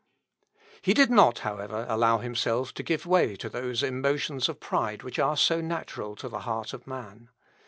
He 0.81 0.95
did 0.95 1.11
not, 1.11 1.37
however, 1.45 1.85
allow 1.87 2.17
himself 2.17 2.73
to 2.73 2.81
give 2.81 3.05
way 3.05 3.35
to 3.35 3.49
those 3.49 3.83
emotions 3.83 4.49
of 4.49 4.59
pride 4.59 5.03
which 5.03 5.19
are 5.19 5.37
so 5.37 5.61
natural 5.61 6.15
to 6.15 6.27
the 6.27 6.39
heart 6.39 6.73
of 6.73 6.87
man. 6.87 7.29